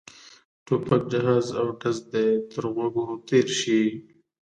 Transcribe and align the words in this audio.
ټوپک 0.65 1.01
جهاز 1.11 1.47
او 1.59 1.67
ډز 1.79 1.97
دې 2.11 2.25
تر 2.51 2.63
غوږو 2.73 3.07
تېر 3.27 3.47
شي. 3.59 3.81